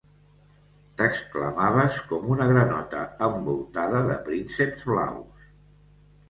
[1.01, 5.47] T'exclamaves com una granota envoltada de prínceps blaus.